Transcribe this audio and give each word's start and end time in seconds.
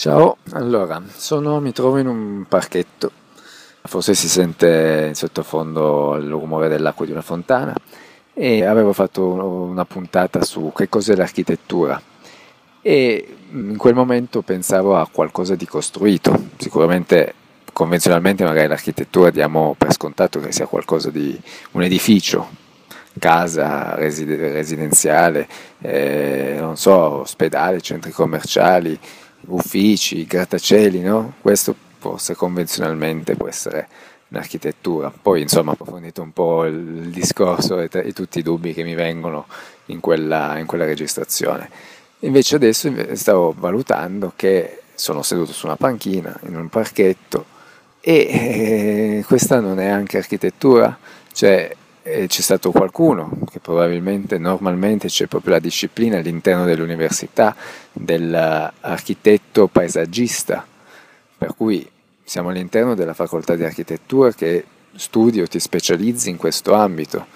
Ciao, 0.00 0.38
allora, 0.52 1.02
sono, 1.14 1.60
mi 1.60 1.72
trovo 1.72 1.98
in 1.98 2.06
un 2.06 2.46
parchetto, 2.48 3.12
forse 3.82 4.14
si 4.14 4.30
sente 4.30 5.04
in 5.08 5.14
sottofondo 5.14 6.16
il 6.16 6.26
rumore 6.26 6.68
dell'acqua 6.68 7.04
di 7.04 7.12
una 7.12 7.20
fontana. 7.20 7.74
E 8.32 8.64
avevo 8.64 8.94
fatto 8.94 9.26
una 9.28 9.84
puntata 9.84 10.42
su 10.42 10.72
che 10.74 10.88
cos'è 10.88 11.14
l'architettura. 11.14 12.00
E 12.80 13.36
in 13.50 13.76
quel 13.76 13.92
momento 13.92 14.40
pensavo 14.40 14.96
a 14.96 15.06
qualcosa 15.06 15.54
di 15.54 15.66
costruito, 15.66 16.48
sicuramente 16.56 17.34
convenzionalmente 17.70 18.42
magari 18.42 18.68
l'architettura 18.68 19.28
diamo 19.28 19.74
per 19.76 19.92
scontato 19.92 20.40
che 20.40 20.50
sia 20.50 20.64
qualcosa 20.64 21.10
di 21.10 21.38
un 21.72 21.82
edificio, 21.82 22.48
casa 23.18 23.96
residenziale, 23.96 25.46
eh, 25.82 26.56
non 26.58 26.78
so, 26.78 27.20
ospedale, 27.20 27.82
centri 27.82 28.12
commerciali, 28.12 28.98
uffici, 29.46 30.26
grattacieli, 30.26 31.00
no? 31.00 31.34
Questo 31.40 31.74
forse 31.98 32.34
convenzionalmente 32.34 33.36
può 33.36 33.48
essere 33.48 33.88
un'architettura. 34.28 35.10
Poi 35.10 35.42
insomma 35.42 35.72
approfondito 35.72 36.22
un 36.22 36.32
po' 36.32 36.64
il 36.64 37.10
discorso 37.10 37.78
e, 37.80 37.88
e 37.92 38.12
tutti 38.12 38.38
i 38.38 38.42
dubbi 38.42 38.72
che 38.72 38.82
mi 38.82 38.94
vengono 38.94 39.46
in 39.86 40.00
quella, 40.00 40.58
in 40.58 40.66
quella 40.66 40.84
registrazione. 40.84 41.68
Invece 42.20 42.56
adesso 42.56 42.92
stavo 43.14 43.54
valutando 43.56 44.32
che 44.36 44.82
sono 44.94 45.22
seduto 45.22 45.52
su 45.52 45.66
una 45.66 45.76
panchina 45.76 46.38
in 46.46 46.56
un 46.56 46.68
parchetto 46.68 47.46
e 48.00 48.14
eh, 48.14 49.24
questa 49.26 49.60
non 49.60 49.80
è 49.80 49.86
anche 49.86 50.18
architettura, 50.18 50.98
cioè 51.32 51.74
eh, 52.02 52.26
c'è 52.26 52.40
stato 52.40 52.70
qualcuno 52.70 53.40
che 53.50 53.60
probabilmente 53.60 54.38
normalmente 54.38 55.08
c'è 55.08 55.26
proprio 55.26 55.54
la 55.54 55.60
disciplina 55.60 56.18
all'interno 56.18 56.64
dell'università 56.64 57.54
dell'architetto 57.92 59.66
paesaggista, 59.66 60.66
per 61.36 61.54
cui 61.54 61.88
siamo 62.22 62.50
all'interno 62.50 62.94
della 62.94 63.14
facoltà 63.14 63.56
di 63.56 63.64
architettura 63.64 64.32
che 64.32 64.64
studi 64.94 65.40
o 65.40 65.46
ti 65.46 65.58
specializzi 65.58 66.30
in 66.30 66.36
questo 66.36 66.74
ambito, 66.74 67.26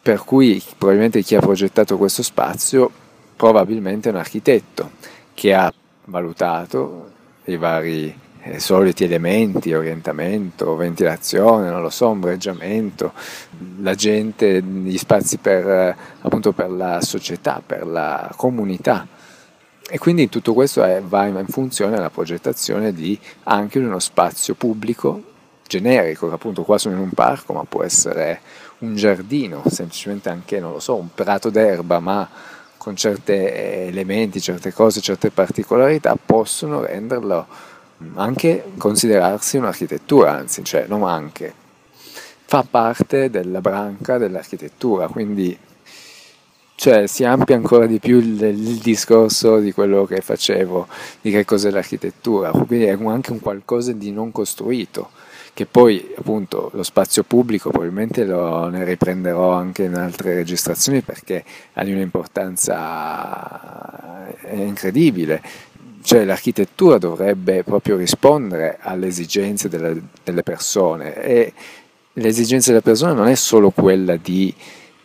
per 0.00 0.22
cui 0.24 0.62
probabilmente 0.76 1.22
chi 1.22 1.34
ha 1.34 1.40
progettato 1.40 1.96
questo 1.96 2.22
spazio 2.22 2.90
probabilmente 3.36 4.08
è 4.08 4.12
un 4.12 4.18
architetto 4.18 4.92
che 5.34 5.54
ha 5.54 5.72
valutato 6.06 7.10
i 7.44 7.56
vari 7.56 8.14
eh, 8.46 8.60
soliti 8.60 9.04
elementi, 9.04 9.72
orientamento, 9.72 10.76
ventilazione, 10.76 11.70
non 11.70 11.80
lo 11.80 11.88
so, 11.88 12.08
ombreggiamento, 12.08 13.12
la 13.80 13.94
gente, 13.94 14.62
gli 14.62 14.98
spazi 14.98 15.38
per, 15.38 15.66
eh, 15.66 15.96
appunto 16.20 16.52
per 16.52 16.70
la 16.70 17.00
società, 17.00 17.62
per 17.64 17.86
la 17.86 18.30
comunità. 18.36 19.06
E 19.88 19.98
quindi 19.98 20.28
tutto 20.28 20.52
questo 20.52 20.82
è, 20.82 21.00
va 21.00 21.26
in 21.26 21.46
funzione 21.48 21.94
della 21.94 22.10
progettazione 22.10 22.92
di 22.92 23.18
anche 23.44 23.78
uno 23.78 23.98
spazio 23.98 24.54
pubblico 24.54 25.22
generico, 25.66 26.28
che 26.28 26.34
appunto 26.34 26.64
qua 26.64 26.76
sono 26.76 26.96
in 26.96 27.00
un 27.00 27.10
parco, 27.10 27.54
ma 27.54 27.64
può 27.64 27.82
essere 27.82 28.40
un 28.78 28.94
giardino, 28.94 29.62
semplicemente 29.70 30.28
anche, 30.28 30.60
non 30.60 30.72
lo 30.72 30.80
so, 30.80 30.96
un 30.96 31.08
prato 31.14 31.48
d'erba, 31.48 31.98
ma 31.98 32.28
con 32.76 32.94
certi 32.94 33.32
elementi, 33.32 34.40
certe 34.40 34.70
cose, 34.70 35.00
certe 35.00 35.30
particolarità 35.30 36.16
possono 36.22 36.82
renderlo 36.82 37.46
anche 38.14 38.64
considerarsi 38.76 39.56
un'architettura, 39.56 40.32
anzi, 40.32 40.64
cioè 40.64 40.86
non 40.86 41.04
anche, 41.04 41.52
fa 42.44 42.64
parte 42.68 43.30
della 43.30 43.60
branca 43.60 44.18
dell'architettura, 44.18 45.08
quindi 45.08 45.56
cioè, 46.76 47.06
si 47.06 47.24
amplia 47.24 47.56
ancora 47.56 47.86
di 47.86 48.00
più 48.00 48.18
il, 48.18 48.42
il, 48.42 48.78
discorso 48.78 49.58
di 49.58 49.72
quello 49.72 50.04
che 50.06 50.20
facevo, 50.20 50.88
di 51.20 51.30
che 51.30 51.44
cos'è 51.44 51.70
l'architettura, 51.70 52.50
quindi 52.50 52.86
è 52.86 52.98
anche 53.06 53.32
un 53.32 53.40
qualcosa 53.40 53.92
di 53.92 54.10
non 54.10 54.32
costruito, 54.32 55.10
che 55.54 55.66
poi 55.66 56.12
appunto 56.16 56.70
lo 56.74 56.82
spazio 56.82 57.22
pubblico 57.22 57.70
probabilmente 57.70 58.24
lo, 58.24 58.66
ne 58.68 58.82
riprenderò 58.84 59.52
anche 59.52 59.84
in 59.84 59.94
altre 59.94 60.34
registrazioni 60.34 61.00
perché 61.00 61.44
ha 61.74 61.84
di 61.84 61.92
un'importanza 61.92 64.26
incredibile, 64.50 65.40
cioè 66.04 66.24
l'architettura 66.24 66.98
dovrebbe 66.98 67.64
proprio 67.64 67.96
rispondere 67.96 68.76
alle 68.78 69.06
esigenze 69.06 69.70
delle, 69.70 70.02
delle 70.22 70.42
persone 70.42 71.14
e 71.14 71.52
l'esigenza 72.12 72.70
delle 72.70 72.82
persone 72.82 73.14
non 73.14 73.26
è 73.26 73.34
solo 73.34 73.70
quella 73.70 74.16
di 74.16 74.54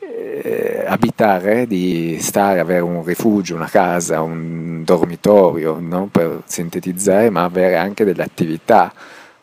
eh, 0.00 0.82
abitare, 0.84 1.68
di 1.68 2.18
stare, 2.20 2.58
avere 2.58 2.80
un 2.80 3.04
rifugio, 3.04 3.54
una 3.54 3.68
casa, 3.68 4.22
un 4.22 4.82
dormitorio, 4.82 5.78
no? 5.78 6.08
per 6.10 6.42
sintetizzare, 6.44 7.30
ma 7.30 7.44
avere 7.44 7.76
anche 7.76 8.04
delle 8.04 8.24
attività 8.24 8.92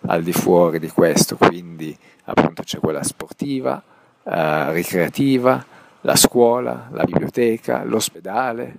al 0.08 0.24
di 0.24 0.34
fuori 0.34 0.78
di 0.78 0.90
questo, 0.90 1.38
quindi 1.38 1.98
appunto 2.26 2.64
c'è 2.64 2.80
quella 2.80 3.02
sportiva, 3.02 3.82
eh, 4.26 4.74
ricreativa, 4.74 5.66
la 6.02 6.16
scuola, 6.18 6.90
la 6.92 7.04
biblioteca, 7.06 7.86
l'ospedale, 7.86 8.76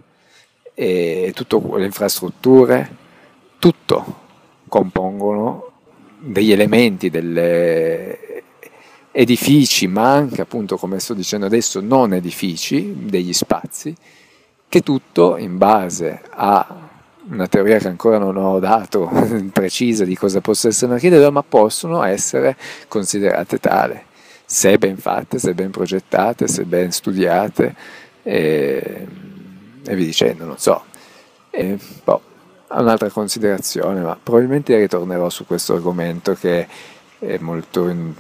e 0.79 1.33
tutte 1.35 1.59
le 1.79 1.87
infrastrutture, 1.87 2.97
tutto 3.59 4.25
compongono 4.69 5.71
degli 6.19 6.53
elementi, 6.53 7.09
degli 7.09 7.39
edifici, 9.11 9.87
ma 9.87 10.13
anche 10.13 10.43
appunto 10.43 10.77
come 10.77 10.99
sto 10.99 11.15
dicendo 11.15 11.47
adesso 11.47 11.81
non 11.81 12.13
edifici, 12.13 13.07
degli 13.07 13.33
spazi, 13.33 13.97
che 14.69 14.83
tutto 14.83 15.39
in 15.39 15.57
base 15.57 16.21
a 16.29 16.91
una 17.31 17.47
teoria 17.47 17.79
che 17.79 17.89
ancora 17.89 18.19
non 18.19 18.37
ho 18.37 18.59
dato 18.59 19.11
precisa 19.55 20.05
di 20.05 20.15
cosa 20.15 20.43
possa 20.43 20.69
essere 20.69 20.89
un'architettura, 20.89 21.31
ma 21.31 21.43
possono 21.43 22.03
essere 22.03 22.55
considerate 22.87 23.59
tale, 23.59 24.05
se 24.45 24.77
ben 24.77 24.99
fatte, 24.99 25.39
se 25.39 25.55
ben 25.55 25.71
progettate, 25.71 26.47
se 26.49 26.65
ben 26.65 26.93
studiate. 26.93 27.75
E 28.23 29.07
e 29.87 29.95
via 29.95 30.05
dicendo, 30.05 30.45
non 30.45 30.59
so. 30.59 30.85
E, 31.51 31.79
boh, 32.05 32.21
un'altra 32.71 33.11
considerazione, 33.11 34.01
ma 34.01 34.19
probabilmente 34.21 34.77
ritornerò 34.77 35.29
su 35.31 35.47
questo 35.47 35.75
argomento 35.75 36.35
che 36.35 36.67
è 37.19 37.39
molto 37.39 37.89
in, 37.89 38.13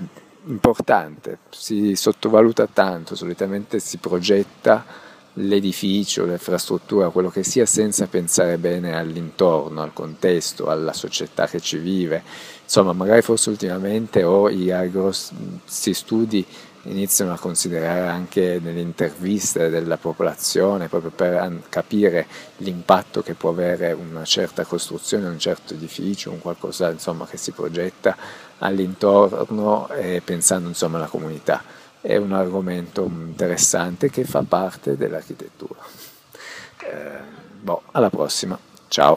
importante, 0.46 1.38
si 1.50 1.94
sottovaluta 1.96 2.66
tanto, 2.66 3.14
solitamente 3.14 3.78
si 3.80 3.98
progetta 3.98 5.04
l'edificio, 5.38 6.24
l'infrastruttura, 6.24 7.10
quello 7.10 7.28
che 7.28 7.42
sia 7.42 7.66
senza 7.66 8.06
pensare 8.06 8.56
bene 8.56 8.96
all'intorno, 8.96 9.82
al 9.82 9.92
contesto, 9.92 10.68
alla 10.68 10.92
società 10.92 11.46
che 11.46 11.60
ci 11.60 11.76
vive. 11.76 12.22
Insomma, 12.62 12.92
magari 12.92 13.22
forse 13.22 13.50
ultimamente 13.50 14.22
o 14.22 14.48
i 14.48 14.72
grossi 14.90 15.92
studi 15.92 16.44
iniziano 16.86 17.32
a 17.32 17.38
considerare 17.38 18.08
anche 18.08 18.60
nelle 18.62 18.80
interviste 18.80 19.68
della 19.68 19.96
popolazione 19.96 20.88
proprio 20.88 21.10
per 21.10 21.62
capire 21.68 22.26
l'impatto 22.58 23.22
che 23.22 23.34
può 23.34 23.50
avere 23.50 23.92
una 23.92 24.24
certa 24.24 24.64
costruzione, 24.64 25.28
un 25.28 25.38
certo 25.38 25.74
edificio, 25.74 26.30
un 26.30 26.40
qualcosa 26.40 26.90
insomma, 26.90 27.26
che 27.26 27.36
si 27.36 27.52
progetta 27.52 28.16
all'intorno 28.58 29.88
e 29.90 30.22
pensando 30.24 30.68
insomma 30.68 30.98
alla 30.98 31.06
comunità. 31.06 31.62
È 32.00 32.16
un 32.16 32.32
argomento 32.32 33.04
interessante 33.04 34.10
che 34.10 34.24
fa 34.24 34.44
parte 34.46 34.96
dell'architettura. 34.96 35.80
Eh, 36.78 37.18
boh, 37.60 37.82
alla 37.92 38.10
prossima, 38.10 38.58
ciao! 38.88 39.14